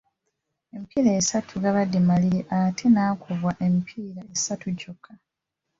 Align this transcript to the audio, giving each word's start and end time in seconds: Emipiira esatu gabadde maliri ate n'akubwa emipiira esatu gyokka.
Emipiira 0.75 1.09
esatu 1.21 1.53
gabadde 1.63 1.99
maliri 2.09 2.41
ate 2.59 2.85
n'akubwa 2.89 3.51
emipiira 3.65 4.21
esatu 4.35 4.65
gyokka. 4.79 5.11